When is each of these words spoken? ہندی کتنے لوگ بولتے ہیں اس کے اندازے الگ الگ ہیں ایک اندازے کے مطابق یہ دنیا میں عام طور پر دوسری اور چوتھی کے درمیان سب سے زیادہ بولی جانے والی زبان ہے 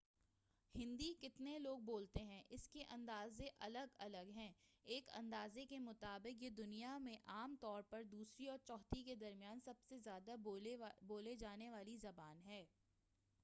ہندی 0.75 1.13
کتنے 1.13 1.57
لوگ 1.59 1.79
بولتے 1.79 2.23
ہیں 2.23 2.41
اس 2.49 2.67
کے 2.69 2.83
اندازے 2.89 3.47
الگ 3.59 3.93
الگ 3.97 4.31
ہیں 4.35 4.51
ایک 4.87 5.09
اندازے 5.13 5.65
کے 5.65 5.79
مطابق 5.79 6.43
یہ 6.43 6.49
دنیا 6.49 6.97
میں 6.97 7.15
عام 7.25 7.55
طور 7.61 7.81
پر 7.81 8.03
دوسری 8.03 8.47
اور 8.47 8.57
چوتھی 8.65 9.03
کے 9.03 9.15
درمیان 9.15 9.59
سب 9.65 9.81
سے 9.89 9.99
زیادہ 9.99 10.35
بولی 11.01 11.35
جانے 11.35 11.69
والی 11.69 11.97
زبان 11.97 12.41
ہے 12.45 12.65